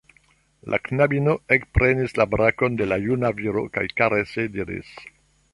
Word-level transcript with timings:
La 0.73 0.79
knabino 0.87 1.35
ekprenis 1.57 2.17
la 2.21 2.27
brakon 2.33 2.81
de 2.81 2.89
la 2.91 3.01
juna 3.07 3.33
viro 3.43 3.67
kaj 3.77 3.87
karese 4.03 4.51
diris: 4.57 4.91